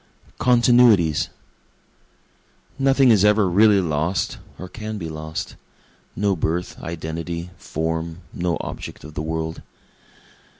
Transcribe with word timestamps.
Continuities 0.39 1.27
Nothing 2.79 3.11
is 3.11 3.23
ever 3.23 3.47
really 3.47 3.79
lost, 3.79 4.39
or 4.57 4.67
can 4.67 4.97
be 4.97 5.07
lost, 5.09 5.55
No 6.15 6.35
birth, 6.35 6.75
identity, 6.81 7.51
form 7.59 8.21
no 8.33 8.57
object 8.61 9.03
of 9.03 9.13
the 9.13 9.21
world. 9.21 9.61